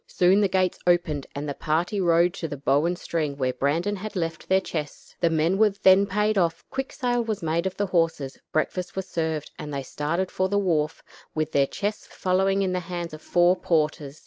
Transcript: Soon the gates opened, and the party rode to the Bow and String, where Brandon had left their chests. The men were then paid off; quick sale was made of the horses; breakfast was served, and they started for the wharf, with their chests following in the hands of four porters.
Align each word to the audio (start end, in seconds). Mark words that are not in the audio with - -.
Soon 0.07 0.41
the 0.41 0.47
gates 0.47 0.79
opened, 0.87 1.27
and 1.35 1.47
the 1.47 1.53
party 1.53 2.01
rode 2.01 2.33
to 2.33 2.47
the 2.47 2.57
Bow 2.57 2.85
and 2.87 2.97
String, 2.97 3.37
where 3.37 3.53
Brandon 3.53 3.95
had 3.97 4.15
left 4.15 4.49
their 4.49 4.59
chests. 4.59 5.15
The 5.19 5.29
men 5.29 5.59
were 5.59 5.69
then 5.69 6.07
paid 6.07 6.39
off; 6.39 6.63
quick 6.71 6.91
sale 6.91 7.23
was 7.23 7.43
made 7.43 7.67
of 7.67 7.77
the 7.77 7.85
horses; 7.85 8.39
breakfast 8.51 8.95
was 8.95 9.07
served, 9.07 9.51
and 9.59 9.71
they 9.71 9.83
started 9.83 10.31
for 10.31 10.49
the 10.49 10.57
wharf, 10.57 11.03
with 11.35 11.51
their 11.51 11.67
chests 11.67 12.07
following 12.07 12.63
in 12.63 12.73
the 12.73 12.79
hands 12.79 13.13
of 13.13 13.21
four 13.21 13.55
porters. 13.55 14.19